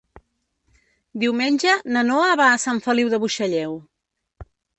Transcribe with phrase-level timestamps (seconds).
[1.23, 3.79] Diumenge na Noa va a Sant Feliu de Buixalleu.